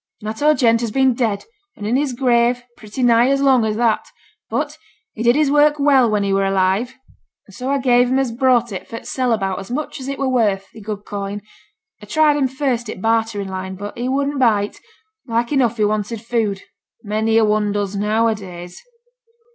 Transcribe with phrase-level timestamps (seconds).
[0.23, 1.45] Natteau Gent has been dead
[1.77, 4.07] and in his grave pretty nigh as long as that.
[4.49, 4.75] But
[5.13, 6.95] he did his work well when he were alive;
[7.45, 10.07] and so I gave him as brought it for t' sell about as much as
[10.07, 11.43] it were worth, i' good coin.
[12.01, 14.79] A tried him first i' t' bartering line, but he wouldn't bite;
[15.27, 16.63] like enough he wanted food,
[17.03, 18.81] many a one does now a days.'